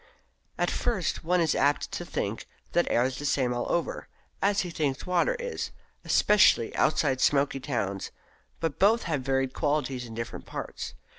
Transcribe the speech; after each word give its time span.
At 0.57 0.71
first 0.71 1.23
one 1.23 1.39
is 1.39 1.53
apt 1.53 1.91
to 1.91 2.03
think 2.03 2.47
that 2.71 2.89
air 2.89 3.03
is 3.03 3.19
the 3.19 3.23
same 3.25 3.53
all 3.53 3.71
over, 3.71 4.07
as 4.41 4.61
he 4.61 4.71
thinks 4.71 5.05
water 5.05 5.35
is 5.39 5.69
especially 6.03 6.75
outside 6.75 7.21
smoky 7.21 7.59
towns; 7.59 8.09
but 8.59 8.79
both 8.79 9.03
have 9.03 9.21
varied 9.21 9.53
qualities 9.53 10.07
in 10.07 10.15
different 10.15 10.47
parts. 10.47 10.95